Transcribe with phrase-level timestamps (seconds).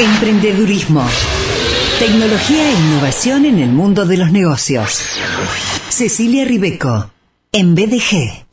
[0.00, 1.06] Emprendedurismo.
[1.98, 4.98] Tecnología e innovación en el mundo de los negocios.
[5.90, 7.10] Cecilia Ribeco,
[7.52, 8.46] en BDG.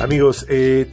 [0.00, 0.88] Amigos, eh,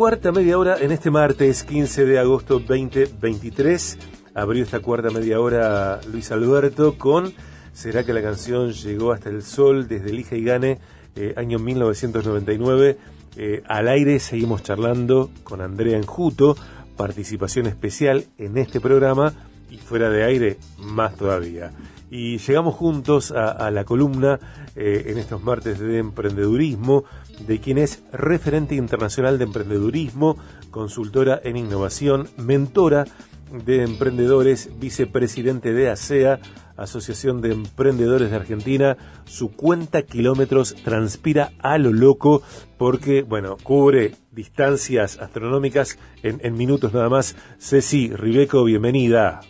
[0.00, 3.98] cuarta media hora en este martes 15 de agosto 2023.
[4.34, 7.34] Abrió esta cuarta media hora Luis Alberto con
[7.74, 10.78] ¿Será que la canción llegó hasta el sol desde Elija y Gane,
[11.16, 12.96] eh, año 1999?
[13.36, 16.56] Eh, al aire seguimos charlando con Andrea Enjuto,
[16.96, 19.34] participación especial en este programa
[19.70, 21.72] y fuera de aire más todavía.
[22.10, 24.40] Y llegamos juntos a, la columna
[24.74, 27.04] eh, en estos martes de emprendedurismo
[27.46, 30.36] de quien es referente internacional de emprendedurismo,
[30.70, 33.04] consultora en innovación, mentora
[33.50, 36.40] de emprendedores, vicepresidente de ASEA,
[36.76, 38.96] Asociación de Emprendedores de Argentina.
[39.24, 42.42] Su cuenta kilómetros transpira a lo loco
[42.78, 47.36] porque, bueno, cubre distancias astronómicas en, en minutos nada más.
[47.58, 49.40] Ceci Ribeco, bienvenida.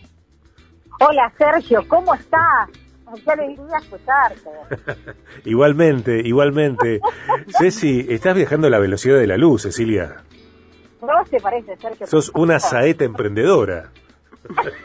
[1.00, 2.89] Hola Sergio, ¿cómo estás?
[3.24, 4.50] Qué alegría escucharte.
[5.44, 7.00] igualmente, igualmente.
[7.58, 10.22] Ceci, estás viajando a la velocidad de la luz, Cecilia.
[11.02, 12.06] No se parece, Sergio.
[12.06, 13.90] Sos una saeta emprendedora.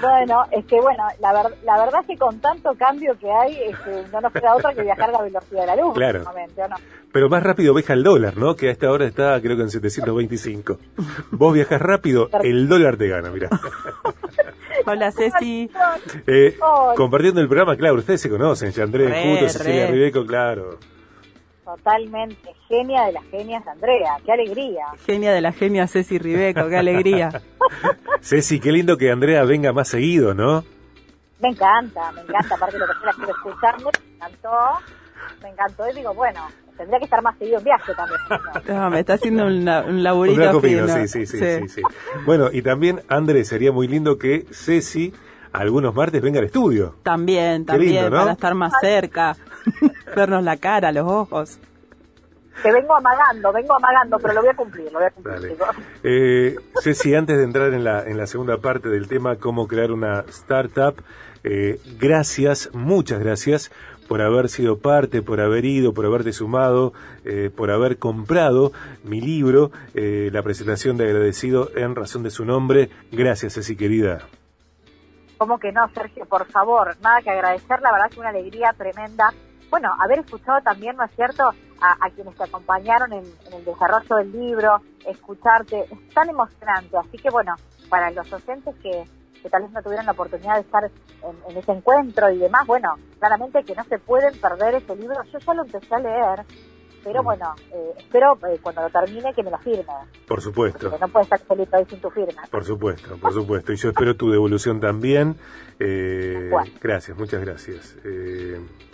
[0.00, 1.32] bueno, es que bueno, la,
[1.64, 4.82] la verdad es que con tanto cambio que hay, este, no nos queda otra que
[4.82, 5.94] viajar a la velocidad de la luz.
[5.94, 6.24] Claro.
[7.12, 8.54] Pero más rápido viaja el dólar, ¿no?
[8.54, 10.78] Que a esta hora está creo que en 725.
[11.32, 13.48] Vos viajas rápido, el dólar te gana, mira.
[14.86, 15.70] Hola Ceci.
[16.26, 16.56] Eh,
[16.96, 20.78] compartiendo el programa, claro, ustedes se conocen, ya Andrés Puto, Cecilia Ribeco, claro.
[21.64, 24.86] Totalmente, genia de las genias Andrea, qué alegría.
[25.06, 27.30] Genia de la genia Ceci Ribeco, qué alegría.
[28.20, 30.64] Ceci, qué lindo que Andrea venga más seguido, ¿no?
[31.40, 34.50] Me encanta, me encanta, aparte de lo que la quiero escuchando, me encantó,
[35.42, 36.48] me encantó y digo, bueno,
[36.80, 38.20] tendría que estar más seguido en viaje también.
[38.68, 38.90] ¿no?
[38.90, 40.88] me está haciendo un, un laburito fino.
[40.88, 41.82] Sí, sí, sí, sí, sí,
[42.24, 45.12] Bueno, y también, André, sería muy lindo que Ceci
[45.52, 46.94] algunos martes venga al estudio.
[47.02, 49.36] También, también, para estar más cerca,
[50.16, 51.58] vernos la cara, los ojos.
[52.62, 55.56] Te vengo amagando, vengo amagando, pero lo voy a cumplir, lo voy a cumplir.
[56.02, 59.92] Eh, Ceci, antes de entrar en la, en la segunda parte del tema, cómo crear
[59.92, 60.94] una startup,
[61.44, 63.70] eh, gracias, muchas gracias
[64.10, 66.92] por haber sido parte, por haber ido, por haberte sumado,
[67.24, 68.72] eh, por haber comprado
[69.04, 72.90] mi libro, eh, la presentación de agradecido en razón de su nombre.
[73.12, 74.22] Gracias, Ceci, querida.
[75.38, 76.26] ¿Cómo que no, Sergio?
[76.26, 79.32] Por favor, nada que agradecer, la verdad que una alegría tremenda.
[79.70, 81.44] Bueno, haber escuchado también, ¿no es cierto?,
[81.80, 86.96] a, quienes te acompañaron en, el desarrollo del libro, escucharte, es tan emocionante.
[86.98, 87.54] Así que bueno,
[87.88, 89.04] para los docentes que,
[89.48, 93.64] tal vez no tuvieron la oportunidad de estar en, ese encuentro y demás, bueno, claramente
[93.64, 95.22] que no se pueden perder ese libro.
[95.32, 96.44] Yo ya lo empecé a leer
[97.02, 99.84] pero bueno, eh, espero eh, cuando lo termine que me lo firme.
[100.26, 100.90] Por supuesto.
[100.90, 102.42] Porque no puede estar solito ahí sin tu firma.
[102.50, 103.72] Por supuesto, por supuesto.
[103.72, 105.36] Y yo espero tu devolución también.
[105.78, 106.50] Eh,
[106.80, 107.96] gracias, muchas gracias.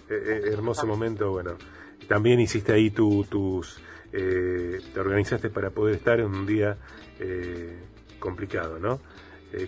[0.09, 1.57] hermoso momento, bueno.
[2.09, 3.83] También hiciste ahí tu, tus...
[4.13, 6.77] te organizaste para poder estar en un día
[8.21, 9.01] complicado, ¿no?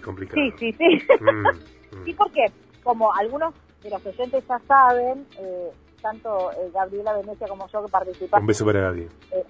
[0.05, 0.41] Complicado.
[0.59, 1.06] Sí, sí, sí.
[1.21, 2.05] Mm, mm.
[2.05, 2.44] Sí, porque
[2.83, 7.91] como algunos de los oyentes ya saben, eh, tanto eh, Gabriela Venecia como yo que
[7.91, 8.43] participamos.
[8.43, 9.09] Un beso para Gaby.
[9.33, 9.44] Eh,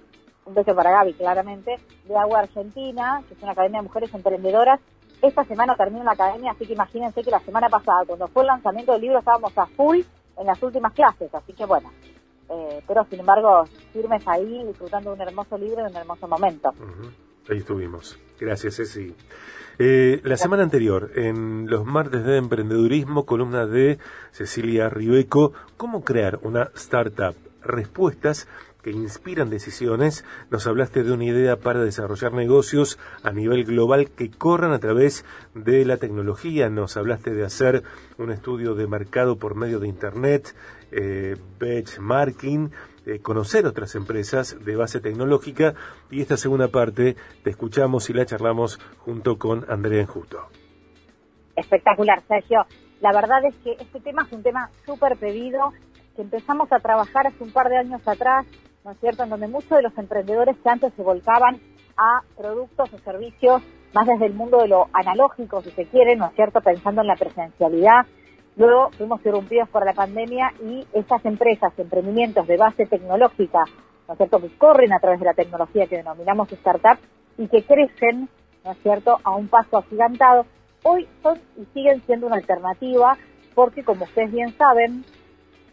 [0.45, 1.75] un beso para Gaby, claramente,
[2.05, 4.79] de Agua Argentina, que es una academia de mujeres emprendedoras.
[5.21, 8.47] Esta semana termina la academia, así que imagínense que la semana pasada, cuando fue el
[8.47, 9.99] lanzamiento del libro, estábamos a full
[10.37, 11.91] en las últimas clases, así que bueno.
[12.49, 16.73] Eh, pero sin embargo, firmes ahí, disfrutando de un hermoso libro y un hermoso momento.
[17.49, 18.17] Ahí estuvimos.
[18.39, 19.13] Gracias, Ceci.
[19.81, 23.97] Eh, la semana anterior, en los martes de emprendedurismo, columna de
[24.31, 27.35] Cecilia Ribeco, ¿cómo crear una startup?
[27.63, 28.47] Respuestas
[28.81, 30.25] que inspiran decisiones.
[30.49, 35.25] Nos hablaste de una idea para desarrollar negocios a nivel global que corran a través
[35.53, 36.69] de la tecnología.
[36.69, 37.83] Nos hablaste de hacer
[38.17, 40.55] un estudio de mercado por medio de Internet,
[40.91, 42.71] eh, benchmarking,
[43.09, 45.73] eh, conocer otras empresas de base tecnológica
[46.11, 50.47] y esta segunda parte te escuchamos y la charlamos junto con Andrea Enjuto.
[51.55, 52.65] Espectacular, Sergio.
[53.01, 55.73] La verdad es que este tema es un tema súper pedido
[56.15, 58.45] que empezamos a trabajar hace un par de años atrás,
[58.83, 61.59] ¿no es cierto?, en donde muchos de los emprendedores que antes se volcaban
[61.97, 63.61] a productos o servicios
[63.93, 67.07] más desde el mundo de lo analógico, si se quiere, ¿no es cierto?, pensando en
[67.07, 68.05] la presencialidad,
[68.59, 73.63] Luego fuimos irrumpidos por la pandemia y estas empresas, emprendimientos de base tecnológica,
[74.05, 76.97] ¿no es cierto?, que corren a través de la tecnología que denominamos startup,
[77.37, 78.27] y que crecen,
[78.65, 80.45] ¿no es cierto?, a un paso agigantado,
[80.83, 83.17] hoy son y siguen siendo una alternativa
[83.55, 85.05] porque, como ustedes bien saben,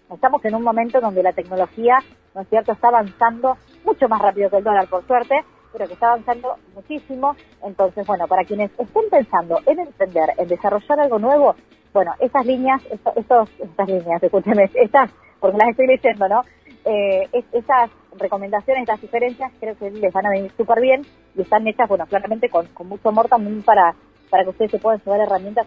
[0.08, 1.98] estamos en un momento donde la tecnología,
[2.36, 5.94] ¿no es cierto?, está avanzando mucho más rápido que el dólar, por suerte, pero que
[5.94, 7.34] está avanzando muchísimo.
[7.64, 11.56] Entonces, bueno, para quienes estén pensando en emprender, en desarrollar algo nuevo,
[11.96, 15.10] bueno, esas líneas, estos, estas líneas, escúcheme, estas,
[15.40, 16.44] porque las estoy leyendo, ¿no?
[16.84, 21.66] Eh, esas recomendaciones, estas sugerencias, creo que les van a venir súper bien y están
[21.66, 23.94] hechas, bueno, claramente con, mucho amor también para,
[24.28, 25.66] para que ustedes se puedan llevar herramientas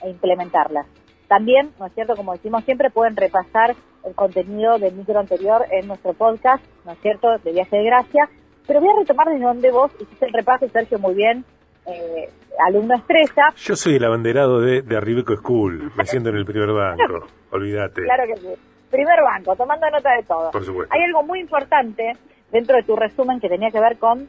[0.00, 0.86] e implementarlas.
[1.28, 2.16] También, ¿no es cierto?
[2.16, 6.98] Como decimos siempre, pueden repasar el contenido del micro anterior en nuestro podcast, ¿no es
[7.00, 8.30] cierto?, de Viaje de Gracia.
[8.66, 11.44] Pero voy a retomar desde donde vos hiciste el repaso, Sergio, muy bien,
[11.84, 12.30] eh,
[12.66, 13.48] alumno estrella.
[13.56, 18.02] Yo soy el abanderado de, de Arribeco School, me siento en el primer banco, olvídate.
[18.02, 18.48] Claro que sí.
[18.90, 20.50] Primer banco, tomando nota de todo.
[20.50, 20.94] Por supuesto.
[20.94, 22.12] Hay algo muy importante
[22.50, 24.28] dentro de tu resumen que tenía que ver con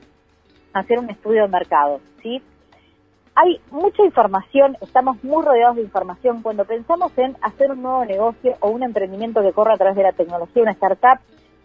[0.74, 2.42] hacer un estudio de mercado, ¿sí?
[3.36, 6.42] hay mucha información, estamos muy rodeados de información.
[6.42, 10.04] Cuando pensamos en hacer un nuevo negocio o un emprendimiento que corra a través de
[10.04, 11.20] la tecnología, una startup,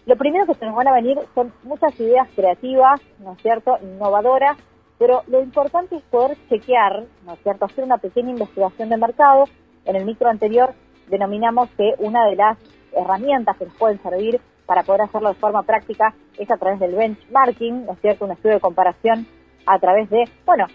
[0.07, 3.77] lo primero que se nos van a venir son muchas ideas creativas, ¿no es cierto?,
[3.83, 4.57] innovadoras,
[4.99, 9.45] pero lo importante es poder chequear, ¿no es cierto?, hacer una pequeña investigación de mercado.
[9.85, 10.75] En el micro anterior
[11.09, 12.59] denominamos que una de las
[12.93, 16.95] herramientas que nos pueden servir para poder hacerlo de forma práctica es a través del
[16.95, 19.27] benchmarking, ¿no es cierto?, un estudio de comparación
[19.67, 20.67] a través de, bueno,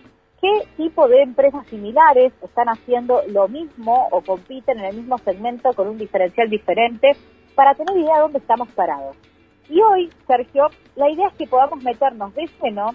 [0.42, 5.74] qué tipo de empresas similares están haciendo lo mismo o compiten en el mismo segmento
[5.74, 7.12] con un diferencial diferente
[7.56, 9.16] para tener idea de dónde estamos parados.
[9.70, 12.94] Y hoy, Sergio, la idea es que podamos meternos de lleno,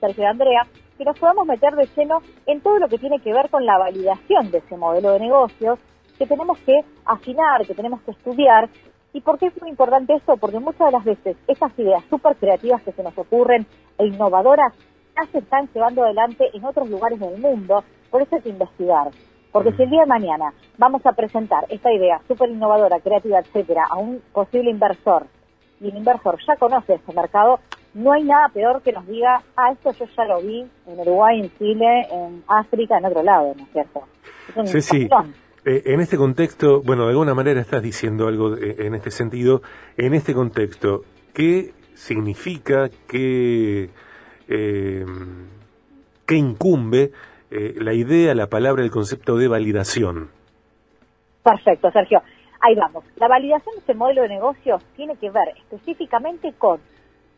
[0.00, 3.50] Sergio Andrea, que nos podamos meter de lleno en todo lo que tiene que ver
[3.50, 5.78] con la validación de ese modelo de negocios,
[6.18, 8.68] que tenemos que afinar, que tenemos que estudiar.
[9.12, 10.36] ¿Y por qué es muy importante esto?
[10.36, 13.66] Porque muchas de las veces esas ideas súper creativas que se nos ocurren
[13.98, 14.72] e innovadoras
[15.16, 19.10] ya se están llevando adelante en otros lugares del mundo, por eso hay que investigar.
[19.52, 23.84] Porque si el día de mañana vamos a presentar esta idea súper innovadora, creativa, etcétera,
[23.88, 25.26] a un posible inversor,
[25.80, 27.60] y el inversor ya conoce este mercado,
[27.94, 31.40] no hay nada peor que nos diga, ah, esto yo ya lo vi en Uruguay,
[31.40, 34.02] en Chile, en África, en otro lado, ¿no es cierto?
[34.64, 35.08] sí, sí.
[35.64, 39.62] Eh, en este contexto, bueno, de alguna manera estás diciendo algo en este sentido.
[39.96, 43.88] En este contexto, ¿qué significa, qué
[44.48, 45.06] eh,
[46.26, 47.12] que incumbe
[47.50, 50.30] eh, la idea, la palabra, el concepto de validación.
[51.42, 52.22] Perfecto, Sergio.
[52.60, 53.04] Ahí vamos.
[53.16, 56.80] La validación de este modelo de negocio tiene que ver específicamente con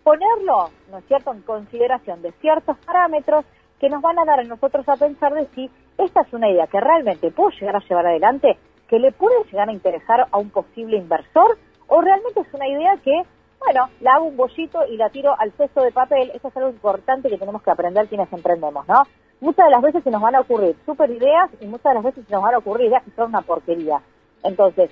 [0.06, 3.44] ponerlo, ¿no es cierto?, en consideración de ciertos parámetros
[3.80, 5.68] que nos van a dar a nosotros a pensar de si
[5.98, 8.56] esta es una idea que realmente puedo llegar a llevar adelante,
[8.88, 11.58] que le puede llegar a interesar a un posible inversor,
[11.88, 13.20] o realmente es una idea que
[13.58, 16.30] bueno, la hago un bollito y la tiro al cesto de papel.
[16.34, 19.02] Eso es algo importante que tenemos que aprender quienes emprendemos, ¿no?
[19.40, 22.04] Muchas de las veces se nos van a ocurrir super ideas y muchas de las
[22.04, 24.00] veces se nos van a ocurrir ideas que son una porquería.
[24.44, 24.90] Entonces,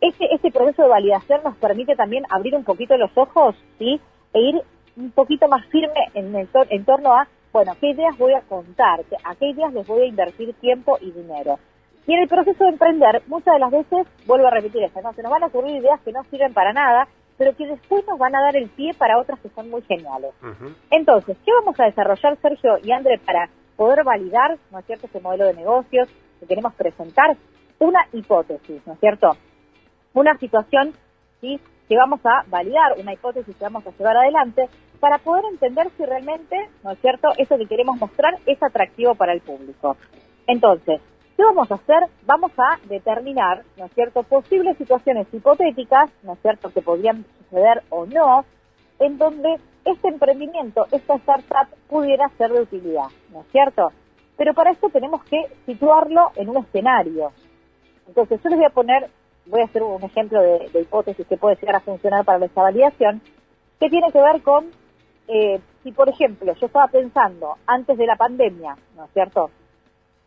[0.00, 4.00] ese, ese proceso de validación nos permite también abrir un poquito los ojos, ¿sí?
[4.32, 4.62] E ir
[4.96, 9.34] un poquito más firme en, en torno a, bueno, qué ideas voy a contar, a
[9.34, 11.58] qué ideas les voy a invertir tiempo y dinero.
[12.06, 15.12] Y en el proceso de emprender, muchas de las veces, vuelvo a repetir esto, ¿no?
[15.12, 18.18] Se nos van a ocurrir ideas que no sirven para nada, pero que después nos
[18.18, 20.32] van a dar el pie para otras que son muy geniales.
[20.90, 25.20] Entonces, ¿qué vamos a desarrollar, Sergio y André, para poder validar, ¿no es cierto?, ese
[25.20, 26.08] modelo de negocios
[26.40, 27.36] que queremos presentar?
[27.78, 29.36] Una hipótesis, ¿no es cierto?
[30.14, 30.94] Una situación,
[31.40, 34.68] ¿sí?, que vamos a validar, una hipótesis que vamos a llevar adelante
[35.00, 39.32] para poder entender si realmente, ¿no es cierto?, eso que queremos mostrar es atractivo para
[39.32, 39.96] el público.
[40.46, 41.00] Entonces,
[41.36, 41.98] ¿Qué vamos a hacer?
[42.24, 47.82] Vamos a determinar, ¿no es cierto?, posibles situaciones hipotéticas, ¿no es cierto?, que podrían suceder
[47.90, 48.46] o no,
[48.98, 53.92] en donde este emprendimiento, esta startup pudiera ser de utilidad, ¿no es cierto?
[54.38, 57.32] Pero para eso tenemos que situarlo en un escenario.
[58.08, 59.10] Entonces, yo les voy a poner,
[59.46, 63.20] voy a hacer un ejemplo de, hipótesis que puede llegar a funcionar para esta validación,
[63.78, 64.66] que tiene que ver con,
[65.28, 69.50] eh, si por ejemplo yo estaba pensando antes de la pandemia, ¿no es cierto?,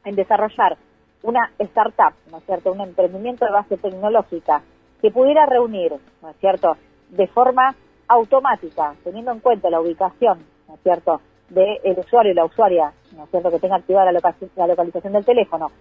[0.05, 0.77] en desarrollar
[1.23, 4.61] una startup, ¿no es cierto?, un emprendimiento de base tecnológica
[5.01, 6.77] que pudiera reunir, ¿no es cierto?,
[7.09, 7.75] de forma
[8.07, 13.23] automática, teniendo en cuenta la ubicación, ¿no es cierto?, del usuario y la usuaria, ¿no
[13.23, 15.71] es cierto?, que tenga activada la localización del teléfono,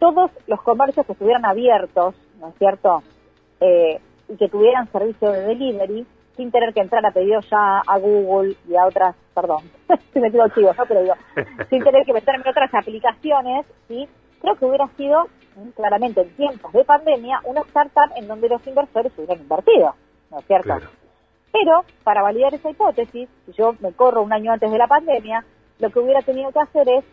[0.00, 3.02] todos los comercios que estuvieran abiertos, ¿no es cierto?,
[3.60, 6.06] eh, y que tuvieran servicio de delivery,
[6.36, 9.62] sin tener que entrar a pedido ya a Google y a otras, perdón,
[10.12, 10.86] si me quedo chivo, ¿no?
[10.86, 11.14] Pero digo,
[11.68, 14.08] sin tener que meterme en otras aplicaciones, ¿sí?
[14.40, 18.66] creo que hubiera sido, mm, claramente en tiempos de pandemia, una startup en donde los
[18.66, 19.94] inversores hubieran invertido,
[20.30, 20.74] ¿no es cierto?
[21.52, 25.44] Pero para validar esa hipótesis, si yo me corro un año antes de la pandemia,
[25.78, 27.04] lo que hubiera tenido que hacer es,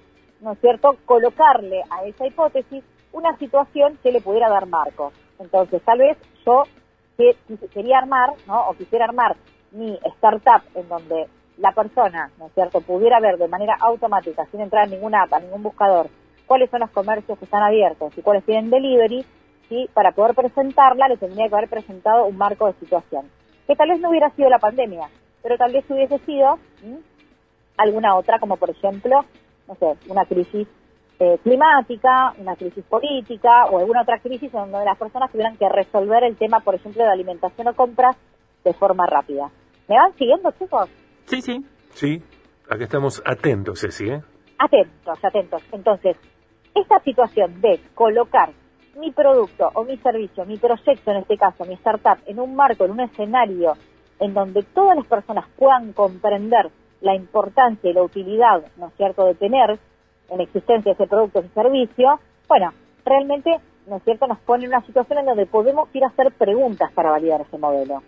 [0.41, 2.83] ¿no es cierto?, colocarle a esa hipótesis
[3.17, 5.11] una situación que le pudiera dar marco.
[5.39, 6.63] Entonces, tal vez yo
[7.73, 8.69] quería armar, ¿no?
[8.69, 9.35] O quisiera armar
[9.71, 14.61] mi startup en donde la persona, ¿no es cierto?, pudiera ver de manera automática, sin
[14.61, 16.07] entrar en ninguna app, ningún buscador,
[16.45, 19.25] cuáles son los comercios que están abiertos y cuáles tienen delivery,
[19.67, 19.89] ¿sí?
[19.93, 23.25] para poder presentarla le tendría que haber presentado un marco de situación,
[23.65, 25.09] que tal vez no hubiera sido la pandemia,
[25.41, 26.59] pero tal vez hubiese sido
[27.77, 29.25] alguna otra, como por ejemplo,
[29.67, 30.67] no sé, una crisis
[31.19, 35.67] eh, climática, una crisis política o alguna otra crisis en donde las personas tuvieran que
[35.67, 38.15] resolver el tema, por ejemplo, de alimentación o compras
[38.63, 39.49] de forma rápida.
[39.87, 40.89] ¿Me van siguiendo, chicos?
[41.25, 41.65] Sí, sí.
[41.91, 42.21] Sí,
[42.69, 44.21] aquí estamos atentos, Ceci, ¿eh?
[44.59, 45.63] Atentos, atentos.
[45.71, 46.15] Entonces,
[46.75, 48.51] esta situación de colocar
[48.99, 52.85] mi producto o mi servicio, mi proyecto en este caso, mi startup, en un marco,
[52.85, 53.73] en un escenario
[54.19, 56.69] en donde todas las personas puedan comprender
[57.01, 59.79] la importancia y la utilidad, ¿no es cierto?, de tener
[60.29, 62.73] en existencia ese producto ese servicio, bueno,
[63.05, 66.31] realmente, ¿no es cierto?, nos pone en una situación en donde podemos ir a hacer
[66.33, 68.03] preguntas para validar ese modelo.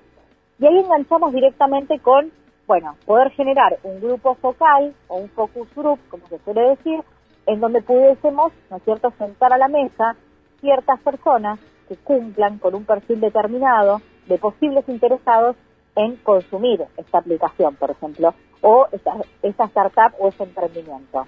[0.59, 2.31] Y ahí enganchamos directamente con,
[2.67, 6.99] bueno, poder generar un grupo focal o un focus group, como se suele decir,
[7.45, 10.15] en donde pudiésemos, ¿no es cierto?, sentar a la mesa
[10.59, 15.55] ciertas personas que cumplan con un perfil determinado de posibles interesados
[15.95, 21.25] en consumir esta aplicación, por ejemplo, o esta, esta startup o ese emprendimiento.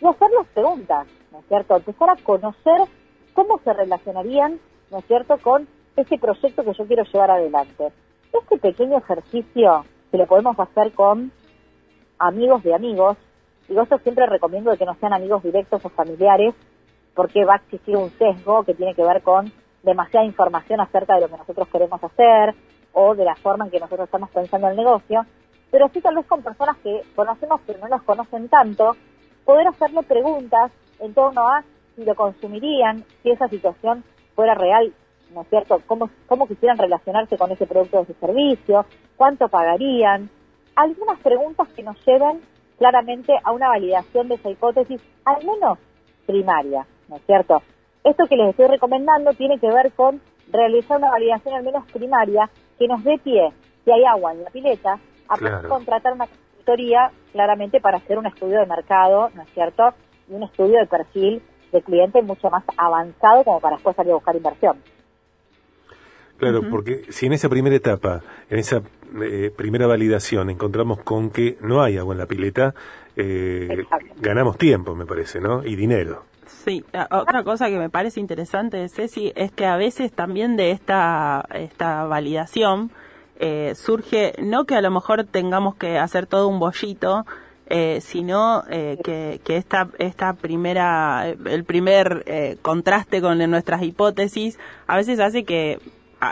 [0.00, 1.76] Y hacer las preguntas, ¿no es cierto?
[1.76, 2.82] Empezar a conocer
[3.34, 7.92] cómo se relacionarían, ¿no es cierto?, con ese proyecto que yo quiero llevar adelante.
[8.32, 11.32] Este pequeño ejercicio que lo podemos hacer con
[12.18, 13.16] amigos de amigos,
[13.68, 16.54] Digo, esto siempre recomiendo de que no sean amigos directos o familiares,
[17.14, 19.52] porque va a existir un sesgo que tiene que ver con
[19.82, 22.54] demasiada información acerca de lo que nosotros queremos hacer
[22.92, 25.26] o de la forma en que nosotros estamos pensando el negocio,
[25.70, 28.96] pero sí tal vez con personas que conocemos pero no nos conocen tanto,
[29.48, 31.64] poder hacerle preguntas en torno a
[31.96, 34.92] si lo consumirían, si esa situación fuera real,
[35.32, 35.80] ¿no es cierto?
[35.86, 38.84] ¿Cómo, cómo quisieran relacionarse con ese producto o ese servicio?
[39.16, 40.28] ¿Cuánto pagarían?
[40.76, 42.42] Algunas preguntas que nos lleven
[42.76, 45.78] claramente a una validación de esa hipótesis, al menos
[46.26, 47.62] primaria, ¿no es cierto?
[48.04, 50.20] Esto que les estoy recomendando tiene que ver con
[50.52, 53.50] realizar una validación al menos primaria que nos dé pie,
[53.82, 58.60] si hay agua en la pileta, a contratar una consultoría claramente para hacer un estudio
[58.60, 59.94] de mercado, ¿no es cierto?
[60.28, 61.42] Y un estudio de perfil
[61.72, 64.78] de cliente mucho más avanzado como para después salir a buscar inversión.
[66.38, 68.80] Claro, porque si en esa primera etapa, en esa
[69.22, 72.74] eh, primera validación, encontramos con que no hay agua en la pileta,
[73.16, 73.84] eh,
[74.20, 75.64] ganamos tiempo, me parece, ¿no?
[75.64, 76.24] Y dinero.
[76.46, 81.44] Sí, otra cosa que me parece interesante, Ceci, es que a veces también de esta,
[81.52, 82.90] esta validación
[83.38, 87.24] eh, surge, no que a lo mejor tengamos que hacer todo un bollito,
[88.00, 95.44] sino que, que, esta, esta primera, el primer contraste con nuestras hipótesis a veces hace
[95.44, 95.78] que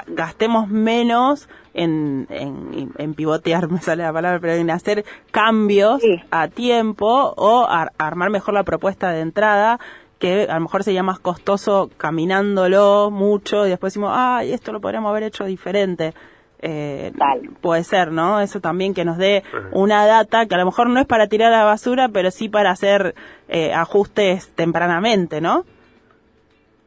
[0.06, 7.34] gastemos menos en, en, pivotear, me sale la palabra, pero en hacer cambios a tiempo
[7.36, 7.66] o
[7.98, 9.78] armar mejor la propuesta de entrada
[10.18, 14.80] que a lo mejor sería más costoso caminándolo mucho y después decimos, ay, esto lo
[14.80, 16.14] podríamos haber hecho diferente.
[16.60, 17.12] Eh,
[17.60, 18.40] puede ser, ¿no?
[18.40, 21.52] Eso también que nos dé una data que a lo mejor no es para tirar
[21.52, 23.14] a la basura, pero sí para hacer
[23.48, 25.64] eh, ajustes tempranamente, ¿no?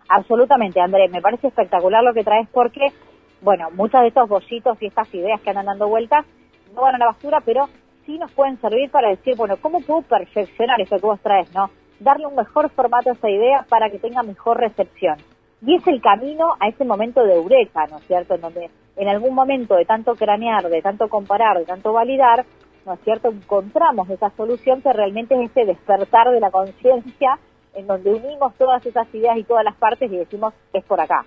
[0.09, 2.88] Absolutamente, André, me parece espectacular lo que traes porque,
[3.41, 6.25] bueno, muchos de estos bollitos y estas ideas que andan dando vueltas
[6.73, 7.69] no van a la basura, pero
[8.05, 11.69] sí nos pueden servir para decir, bueno, ¿cómo puedo perfeccionar eso que vos traes, no?
[11.99, 15.17] Darle un mejor formato a esa idea para que tenga mejor recepción.
[15.62, 18.36] Y es el camino a ese momento de eureka, ¿no es cierto?
[18.36, 22.46] En donde en algún momento de tanto cranear, de tanto comparar, de tanto validar,
[22.86, 23.30] ¿no es cierto?
[23.30, 27.39] Encontramos esa solución que realmente es ese despertar de la conciencia
[27.74, 31.25] en donde unimos todas esas ideas y todas las partes y decimos, es por acá.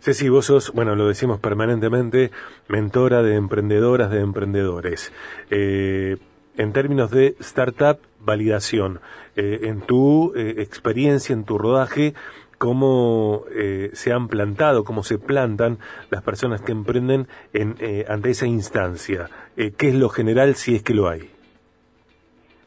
[0.00, 2.30] Ceci, vos sos, bueno, lo decimos permanentemente,
[2.68, 5.12] mentora de emprendedoras, de emprendedores.
[5.50, 6.16] Eh,
[6.56, 9.00] en términos de startup, validación,
[9.36, 12.14] eh, en tu eh, experiencia, en tu rodaje,
[12.60, 13.44] cómo
[13.94, 15.78] se han plantado, cómo se plantan
[16.10, 17.74] las personas que emprenden en,
[18.06, 19.30] ante esa instancia.
[19.56, 21.30] ¿Qué es lo general si es que lo hay?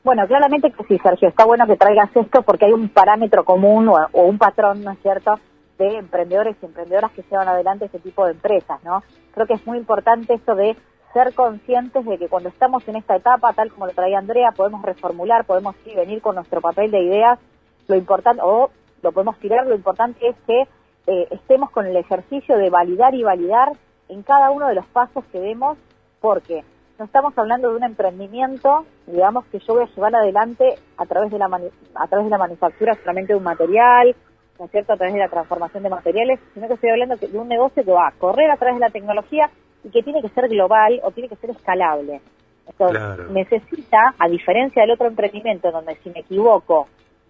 [0.04, 3.88] Bueno, claramente que sí, Sergio, está bueno que traigas esto porque hay un parámetro común
[3.88, 5.40] o, un patrón, ¿no es cierto?,
[5.78, 9.02] de emprendedores y emprendedoras que llevan adelante este tipo de empresas, ¿no?
[9.34, 10.76] Creo que es muy importante esto de
[11.14, 14.84] ser conscientes de que cuando estamos en esta etapa, tal como lo traía Andrea, podemos
[14.84, 17.40] reformular, podemos sí venir con nuestro papel de ideas,
[17.88, 18.72] lo importante, o
[19.04, 20.62] lo podemos tirar, lo importante es que
[21.06, 23.74] eh, estemos con el ejercicio de validar y validar
[24.08, 25.78] en cada uno de los pasos que vemos
[26.22, 26.64] porque
[26.98, 31.32] no estamos hablando de un emprendimiento, digamos, que yo voy a llevar adelante a través
[31.32, 31.48] de la,
[31.96, 34.16] a través de la manufactura solamente de un material,
[34.58, 37.38] ¿no es cierto?, a través de la transformación de materiales, sino que estoy hablando de
[37.38, 39.50] un negocio que va a correr a través de la tecnología
[39.84, 42.22] y que tiene que ser global o tiene que ser escalable.
[42.66, 46.88] Entonces, necesita, a diferencia del otro emprendimiento, donde si me equivoco,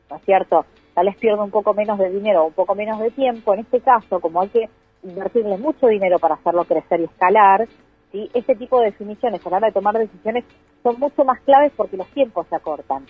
[0.10, 3.00] ¿no es cierto?, tal vez pierdo un poco menos de dinero o un poco menos
[3.00, 4.69] de tiempo, en este caso, como hay que
[5.03, 7.67] invertirle mucho dinero para hacerlo crecer y escalar,
[8.12, 8.29] ¿sí?
[8.33, 10.45] este tipo de definiciones a la hora de tomar decisiones
[10.81, 13.05] son mucho más claves porque los tiempos se acortan.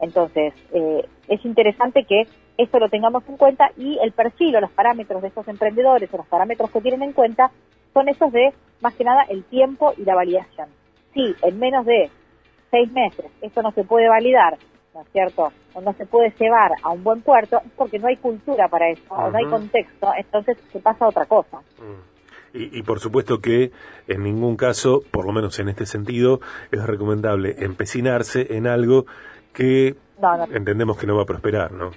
[0.00, 2.26] Entonces, eh, es interesante que
[2.58, 6.16] esto lo tengamos en cuenta y el perfil o los parámetros de estos emprendedores o
[6.16, 7.50] los parámetros que tienen en cuenta
[7.92, 10.68] son esos de, más que nada, el tiempo y la validación.
[11.12, 12.10] Si en menos de
[12.70, 14.58] seis meses esto no se puede validar,
[14.94, 15.52] ¿no es cierto?
[15.74, 18.90] O no se puede llevar a un buen puerto, es porque no hay cultura para
[18.90, 21.58] eso, o no hay contexto, entonces se pasa a otra cosa.
[21.78, 22.14] Mm.
[22.56, 23.72] Y, y, por supuesto que
[24.06, 26.38] en ningún caso, por lo menos en este sentido,
[26.70, 29.06] es recomendable empecinarse en algo
[29.52, 29.96] que
[30.52, 31.90] entendemos que no va a prosperar, ¿no?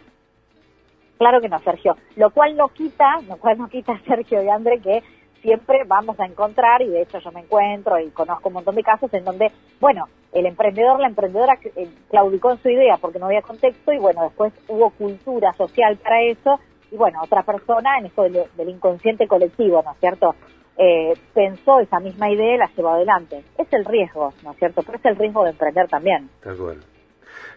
[1.18, 1.98] Claro que no, Sergio.
[2.16, 5.04] Lo cual no quita, lo cual no quita, Sergio y André, que
[5.42, 8.84] siempre vamos a encontrar, y de hecho yo me encuentro y conozco un montón de
[8.84, 13.27] casos en donde, bueno, el emprendedor, la emprendedora eh, claudicó en su idea porque no
[13.27, 16.60] había contexto y bueno, después hubo cultura social para eso
[16.91, 20.36] y bueno, otra persona en esto del, inconsciente colectivo, ¿no es cierto?
[20.77, 23.43] Eh, pensó esa misma idea y la llevó adelante.
[23.57, 24.84] Es el riesgo, ¿no es cierto?
[24.84, 26.29] Pero es el riesgo de emprender también.
[26.41, 26.77] Tal cual.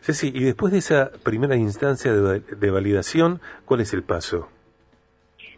[0.01, 4.49] Ceci, y después de esa primera instancia de, validación, ¿cuál es el paso?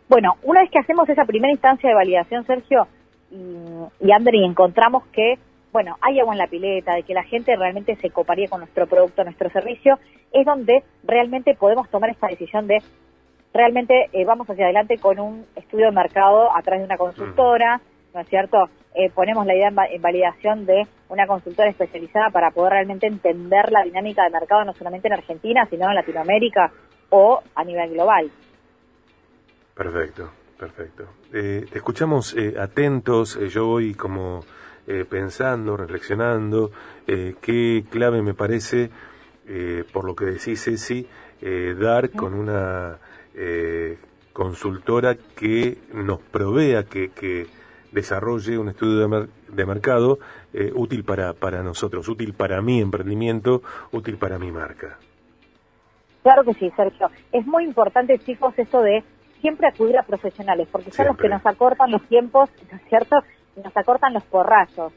[0.08, 2.88] Bueno, una vez que hacemos esa primera instancia de validación, Sergio
[3.30, 5.38] y, y André, encontramos que
[5.72, 8.86] bueno, hay agua en la pileta, de que la gente realmente se coparía con nuestro
[8.86, 9.98] producto, nuestro servicio,
[10.30, 12.78] es donde realmente podemos tomar esta decisión de
[13.54, 17.80] realmente eh, vamos hacia adelante con un estudio de mercado a través de una consultora,
[18.14, 18.68] ¿no es cierto?
[18.94, 23.82] Eh, ponemos la idea en, validación de una consultora especializada para poder realmente entender la
[23.82, 26.70] dinámica de mercado no solamente en Argentina, sino en Latinoamérica
[27.08, 28.30] o a nivel global.
[29.74, 31.04] Perfecto, perfecto.
[31.32, 34.44] Eh, te escuchamos atentos, yo voy como
[35.08, 36.70] pensando, reflexionando,
[37.06, 38.90] qué clave me parece,
[39.92, 41.06] por lo que decís, Ceci,
[41.78, 42.98] dar con una
[43.34, 43.98] eh,
[44.32, 47.46] consultora que nos provea, que, que
[47.92, 50.18] desarrolle un estudio de, mercado
[50.54, 54.98] eh, útil para, para nosotros, útil para mi emprendimiento, útil para mi marca.
[56.22, 57.10] Claro que sí, Sergio.
[57.30, 59.04] Es muy importante, chicos, esto de
[59.40, 63.22] siempre acudir a profesionales, porque son los que nos acortan los tiempos, ¿no es cierto?
[63.56, 64.92] Nos acortan los porrazos.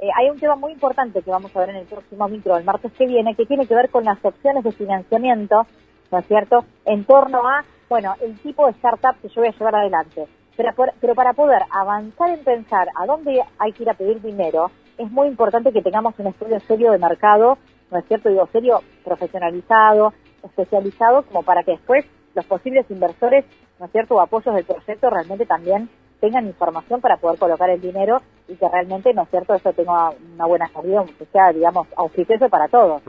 [0.00, 2.64] Eh, hay un tema muy importante que vamos a ver en el próximo micro del
[2.64, 5.66] martes que viene, que tiene que ver con las opciones de financiamiento,
[6.10, 9.52] ¿no es cierto?, en torno a bueno, el tipo de startup que yo voy a
[9.52, 10.26] llevar adelante.
[10.56, 14.70] Pero, pero para poder avanzar en pensar a dónde hay que ir a pedir dinero,
[14.98, 17.58] es muy importante que tengamos un estudio serio de mercado,
[17.90, 18.28] ¿no es cierto?
[18.28, 23.44] Digo, serio, profesionalizado, especializado, como para que después los posibles inversores,
[23.78, 25.88] ¿no es cierto?, o apoyos del proyecto realmente también
[26.20, 30.10] tengan información para poder colocar el dinero y que realmente, ¿no es cierto?, eso tenga
[30.34, 33.02] una buena salida, que sea, digamos, auspicioso para todos.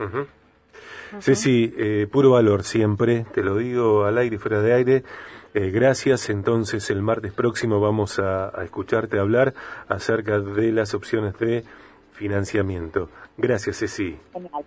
[1.18, 5.02] Sí, sí, eh, puro valor siempre, te lo digo al aire y fuera de aire.
[5.52, 9.52] Eh, gracias, entonces el martes próximo vamos a, escucharte hablar
[9.88, 11.64] acerca de las opciones de
[12.12, 13.08] financiamiento.
[13.36, 14.16] Gracias, Ceci.
[14.32, 14.64] Genial.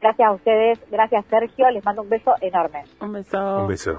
[0.00, 2.84] Gracias a ustedes, gracias Sergio, les mando un beso enorme.
[3.00, 3.58] Un beso.
[3.62, 3.98] Un beso.